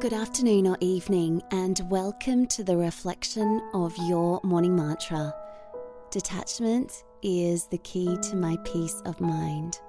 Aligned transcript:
Good 0.00 0.12
afternoon 0.12 0.66
or 0.66 0.76
evening, 0.80 1.42
and 1.50 1.80
welcome 1.88 2.46
to 2.48 2.62
the 2.62 2.76
reflection 2.76 3.60
of 3.72 3.96
your 4.06 4.40
morning 4.42 4.76
mantra. 4.76 5.32
Detachment 6.10 7.04
is 7.22 7.66
the 7.68 7.78
key 7.78 8.16
to 8.22 8.36
my 8.36 8.56
peace 8.64 9.00
of 9.06 9.18
mind. 9.20 9.80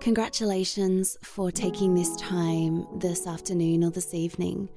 Congratulations 0.00 1.16
for 1.22 1.50
taking 1.50 1.94
this 1.94 2.14
time 2.16 2.86
this 2.98 3.26
afternoon 3.26 3.84
or 3.84 3.90
this 3.90 4.12
evening 4.12 4.68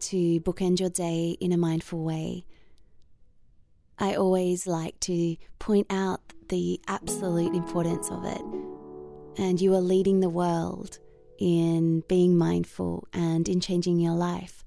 to 0.00 0.40
bookend 0.40 0.80
your 0.80 0.90
day 0.90 1.36
in 1.40 1.52
a 1.52 1.56
mindful 1.56 2.02
way. 2.02 2.44
I 4.02 4.14
always 4.14 4.66
like 4.66 4.98
to 5.00 5.36
point 5.58 5.86
out 5.90 6.20
the 6.48 6.80
absolute 6.88 7.54
importance 7.54 8.10
of 8.10 8.24
it. 8.24 8.40
And 9.36 9.60
you 9.60 9.74
are 9.74 9.80
leading 9.80 10.20
the 10.20 10.30
world 10.30 10.98
in 11.38 12.02
being 12.08 12.36
mindful 12.36 13.06
and 13.12 13.46
in 13.46 13.60
changing 13.60 14.00
your 14.00 14.14
life. 14.14 14.64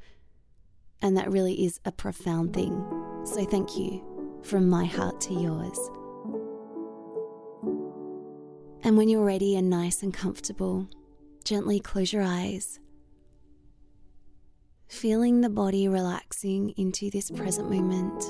And 1.02 1.18
that 1.18 1.32
really 1.32 1.66
is 1.66 1.80
a 1.84 1.92
profound 1.92 2.54
thing. 2.54 2.86
So 3.26 3.44
thank 3.44 3.76
you 3.76 4.04
from 4.44 4.70
my 4.70 4.86
heart 4.86 5.20
to 5.22 5.34
yours. 5.34 5.80
And 8.84 8.98
when 8.98 9.10
you're 9.10 9.26
ready 9.26 9.56
and 9.56 9.68
nice 9.68 10.04
and 10.04 10.14
comfortable, 10.14 10.88
gently 11.44 11.80
close 11.80 12.14
your 12.14 12.24
eyes. 12.24 12.80
Feeling 14.88 15.42
the 15.42 15.50
body 15.50 15.88
relaxing 15.88 16.70
into 16.78 17.10
this 17.10 17.32
present 17.32 17.72
moment. 17.72 18.24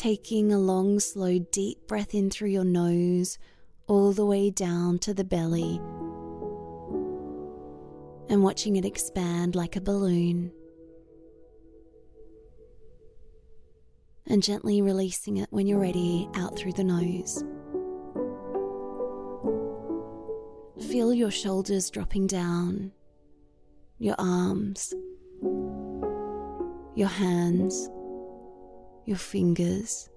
Taking 0.00 0.50
a 0.50 0.58
long, 0.58 0.98
slow, 0.98 1.38
deep 1.38 1.86
breath 1.86 2.14
in 2.14 2.30
through 2.30 2.48
your 2.48 2.64
nose, 2.64 3.36
all 3.86 4.12
the 4.12 4.24
way 4.24 4.48
down 4.48 4.98
to 4.98 5.12
the 5.12 5.24
belly, 5.24 5.78
and 8.30 8.42
watching 8.42 8.76
it 8.76 8.86
expand 8.86 9.54
like 9.54 9.76
a 9.76 9.80
balloon. 9.80 10.50
And 14.26 14.42
gently 14.42 14.80
releasing 14.80 15.36
it 15.36 15.48
when 15.50 15.66
you're 15.66 15.78
ready 15.78 16.30
out 16.34 16.56
through 16.56 16.72
the 16.72 16.84
nose. 16.84 17.44
Feel 20.90 21.12
your 21.12 21.30
shoulders 21.30 21.90
dropping 21.90 22.26
down, 22.26 22.90
your 23.98 24.14
arms, 24.18 24.94
your 26.94 27.08
hands 27.08 27.90
your 29.10 29.18
fingers? 29.18 30.08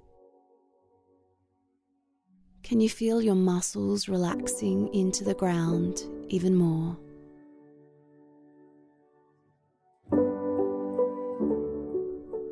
Can 2.62 2.80
you 2.80 2.88
feel 2.88 3.22
your 3.22 3.36
muscles 3.36 4.08
relaxing 4.08 4.94
into 4.94 5.24
the 5.24 5.34
ground 5.34 6.04
even 6.30 6.56
more? 6.56 6.96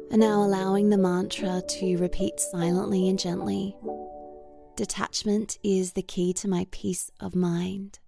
And 0.09 0.19
now 0.19 0.43
allowing 0.43 0.89
the 0.89 0.97
mantra 0.97 1.61
to 1.61 1.97
repeat 1.97 2.39
silently 2.39 3.07
and 3.07 3.19
gently. 3.19 3.77
Detachment 4.75 5.59
is 5.63 5.93
the 5.93 6.01
key 6.01 6.33
to 6.33 6.49
my 6.49 6.65
peace 6.71 7.11
of 7.19 7.35
mind. 7.35 7.99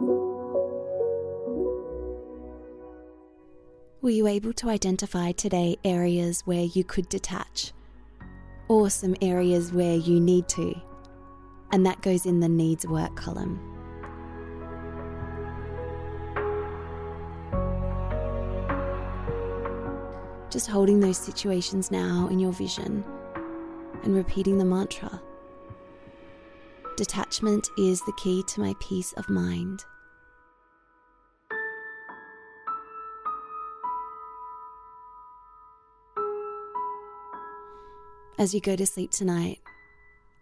Were 0.00 0.10
you 4.10 4.26
able 4.26 4.52
to 4.54 4.68
identify 4.68 5.32
today 5.32 5.78
areas 5.84 6.42
where 6.44 6.64
you 6.64 6.84
could 6.84 7.08
detach? 7.08 7.72
Or 8.68 8.90
some 8.90 9.16
areas 9.22 9.72
where 9.72 9.96
you 9.96 10.20
need 10.20 10.48
to? 10.50 10.74
And 11.72 11.86
that 11.86 12.02
goes 12.02 12.26
in 12.26 12.40
the 12.40 12.48
needs 12.48 12.86
work 12.86 13.16
column. 13.16 13.58
Just 20.50 20.68
holding 20.68 21.00
those 21.00 21.18
situations 21.18 21.90
now 21.90 22.28
in 22.30 22.38
your 22.38 22.52
vision 22.52 23.02
and 24.02 24.14
repeating 24.14 24.58
the 24.58 24.64
mantra. 24.64 25.22
Detachment 26.96 27.68
is 27.76 28.00
the 28.06 28.12
key 28.16 28.42
to 28.44 28.60
my 28.62 28.74
peace 28.80 29.12
of 29.18 29.28
mind. 29.28 29.84
As 38.38 38.54
you 38.54 38.62
go 38.62 38.76
to 38.76 38.86
sleep 38.86 39.10
tonight, 39.10 39.58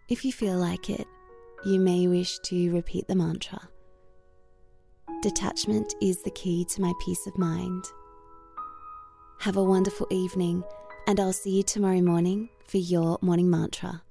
if 0.07 0.23
you 0.23 0.31
feel 0.31 0.57
like 0.57 0.89
it, 0.89 1.05
you 1.65 1.77
may 1.77 2.07
wish 2.07 2.39
to 2.45 2.71
repeat 2.71 3.05
the 3.09 3.15
mantra. 3.15 3.59
Detachment 5.23 5.93
is 6.01 6.23
the 6.23 6.31
key 6.31 6.63
to 6.69 6.79
my 6.79 6.93
peace 7.03 7.27
of 7.27 7.37
mind. 7.37 7.83
Have 9.39 9.57
a 9.57 9.63
wonderful 9.63 10.07
evening, 10.09 10.63
and 11.05 11.19
I'll 11.19 11.33
see 11.33 11.57
you 11.57 11.63
tomorrow 11.63 11.99
morning 11.99 12.47
for 12.65 12.77
your 12.77 13.17
morning 13.21 13.49
mantra. 13.49 14.04